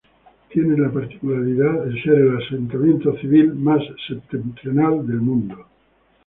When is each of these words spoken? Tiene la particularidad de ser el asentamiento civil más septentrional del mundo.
Tiene 0.51 0.75
la 0.79 0.89
particularidad 0.91 1.85
de 1.85 2.01
ser 2.01 2.15
el 2.15 2.35
asentamiento 2.35 3.15
civil 3.19 3.53
más 3.53 3.83
septentrional 4.07 5.05
del 5.05 5.17
mundo. 5.21 5.67